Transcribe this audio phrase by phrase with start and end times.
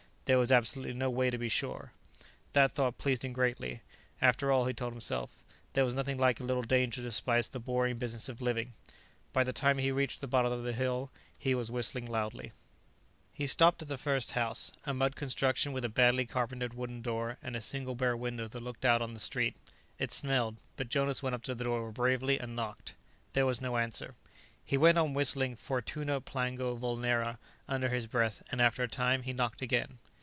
[0.25, 1.91] There was absolutely no way to be sure.
[2.53, 3.81] That thought pleased him greatly;
[4.21, 5.43] after all, he told himself,
[5.73, 8.71] there was nothing like a little danger to spice the boring business of living.
[9.33, 12.53] By the time he reached the bottom of the hill, he was whistling loudly.
[13.33, 17.37] He stopped at the first house, a mud construction with a badly carpentered wooden door
[17.43, 19.57] and a single bare window that looked out on the street.
[19.99, 22.95] It smelled, but Jonas went up to the door bravely and knocked.
[23.33, 24.15] There was no answer.
[24.63, 27.37] He went on whistling "Fortuna plango vulnera"
[27.67, 29.99] under his breath, and after a time he knocked again.